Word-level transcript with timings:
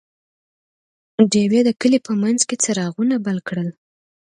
ډیوې 1.31 1.59
د 1.67 1.69
کلي 1.81 1.99
په 2.07 2.13
منځ 2.21 2.39
کې 2.47 2.55
څراغونه 2.63 3.15
بل 3.25 3.37
کړل. 3.47 3.69